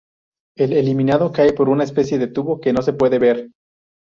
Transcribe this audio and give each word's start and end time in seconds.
El 0.57 0.73
eliminado 0.73 1.31
cae 1.31 1.53
por 1.53 1.69
una 1.69 1.83
especie 1.83 2.17
de 2.17 2.25
tubo 2.25 2.59
que 2.59 2.73
no 2.73 2.81
se 2.81 2.93
puede 2.93 3.19
ver. 3.19 3.51